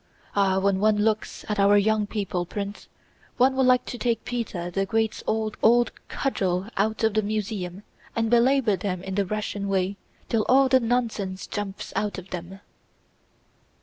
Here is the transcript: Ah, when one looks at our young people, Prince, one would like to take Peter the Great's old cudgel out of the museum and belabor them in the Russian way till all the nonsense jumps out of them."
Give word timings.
Ah, 0.35 0.57
when 0.57 0.79
one 0.79 0.97
looks 0.97 1.45
at 1.47 1.59
our 1.59 1.77
young 1.77 2.07
people, 2.07 2.43
Prince, 2.43 2.87
one 3.37 3.55
would 3.55 3.67
like 3.67 3.85
to 3.85 3.99
take 3.99 4.25
Peter 4.25 4.71
the 4.71 4.83
Great's 4.83 5.21
old 5.27 5.57
cudgel 6.07 6.65
out 6.75 7.03
of 7.03 7.13
the 7.13 7.21
museum 7.21 7.83
and 8.15 8.31
belabor 8.31 8.75
them 8.75 9.03
in 9.03 9.13
the 9.13 9.27
Russian 9.27 9.67
way 9.69 9.97
till 10.27 10.43
all 10.49 10.67
the 10.69 10.79
nonsense 10.79 11.45
jumps 11.45 11.93
out 11.95 12.17
of 12.17 12.31
them." 12.31 12.61